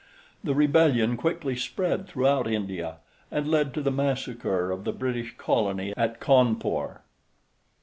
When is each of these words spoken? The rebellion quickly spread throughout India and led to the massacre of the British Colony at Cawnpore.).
The 0.43 0.55
rebellion 0.55 1.15
quickly 1.15 1.55
spread 1.55 2.07
throughout 2.07 2.47
India 2.51 2.95
and 3.29 3.47
led 3.47 3.71
to 3.75 3.81
the 3.83 3.91
massacre 3.91 4.71
of 4.71 4.83
the 4.83 4.91
British 4.93 5.35
Colony 5.37 5.93
at 5.95 6.19
Cawnpore.). 6.19 7.01